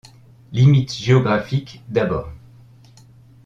[0.51, 2.31] Limites géographiques, d'abord.